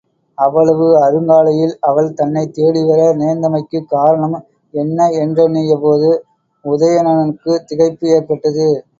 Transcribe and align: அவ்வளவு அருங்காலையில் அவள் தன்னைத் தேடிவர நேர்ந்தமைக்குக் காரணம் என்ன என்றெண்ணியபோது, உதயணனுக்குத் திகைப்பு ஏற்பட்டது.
அவ்வளவு 0.37 0.85
அருங்காலையில் 0.99 1.73
அவள் 1.79 2.13
தன்னைத் 2.13 2.53
தேடிவர 2.53 3.01
நேர்ந்தமைக்குக் 3.15 3.85
காரணம் 3.85 4.33
என்ன 4.73 5.09
என்றெண்ணியபோது, 5.17 6.09
உதயணனுக்குத் 6.65 7.67
திகைப்பு 7.69 8.07
ஏற்பட்டது. 8.07 8.67